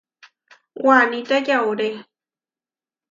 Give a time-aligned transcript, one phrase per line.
[0.85, 1.89] Waníta yauré.